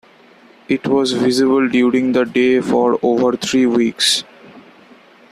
[0.67, 4.23] It was visible during the day for over three weeks.